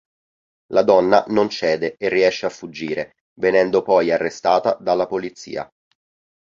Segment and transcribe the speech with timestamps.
[0.73, 5.71] La donna non cede e riesce a fuggire venendo poi arrestata dalla polizia.